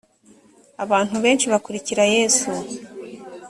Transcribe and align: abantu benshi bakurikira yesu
abantu 0.83 1.15
benshi 1.23 1.45
bakurikira 1.53 2.03
yesu 2.15 2.49